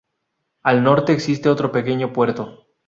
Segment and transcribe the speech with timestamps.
[0.63, 2.65] Al norte existe otro pequeño puerto.